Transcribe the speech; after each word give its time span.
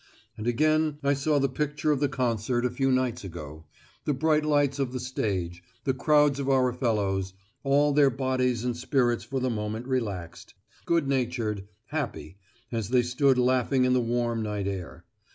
And 0.35 0.47
again 0.47 0.97
I 1.03 1.13
saw 1.13 1.37
the 1.37 1.47
picture 1.47 1.91
of 1.91 1.99
the 1.99 2.09
concert 2.09 2.65
a 2.65 2.71
few 2.71 2.91
nights 2.91 3.23
ago, 3.23 3.65
the 4.05 4.15
bright 4.15 4.43
lights 4.43 4.79
of 4.79 4.93
the 4.93 4.99
stage, 4.99 5.61
the 5.83 5.93
crowds 5.93 6.39
of 6.39 6.49
our 6.49 6.73
fellows, 6.73 7.35
all 7.63 7.93
their 7.93 8.09
bodies 8.09 8.63
and 8.65 8.75
spirits 8.75 9.23
for 9.23 9.39
the 9.39 9.51
moment 9.51 9.85
relaxed, 9.85 10.55
good 10.87 11.07
natured, 11.07 11.67
happy, 11.89 12.39
as 12.71 12.89
they 12.89 13.03
stood 13.03 13.37
laughing 13.37 13.85
in 13.85 13.93
the 13.93 14.01
warm 14.01 14.41
night 14.41 14.65
air. 14.65 15.05